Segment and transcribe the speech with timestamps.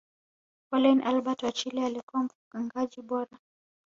[0.69, 3.39] frolian albert wa chile alikuwa mfungaji bora